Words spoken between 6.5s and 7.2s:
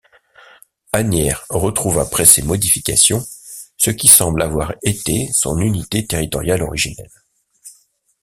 originelle.